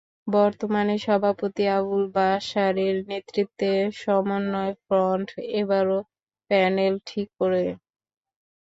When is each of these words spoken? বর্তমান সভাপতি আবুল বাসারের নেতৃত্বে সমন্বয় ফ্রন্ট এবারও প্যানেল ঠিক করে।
বর্তমান 0.33 0.87
সভাপতি 1.03 1.63
আবুল 1.77 2.03
বাসারের 2.15 2.95
নেতৃত্বে 3.09 3.71
সমন্বয় 4.01 4.73
ফ্রন্ট 4.83 5.27
এবারও 5.59 5.99
প্যানেল 6.51 6.93
ঠিক 7.07 7.27
করে। 7.39 7.65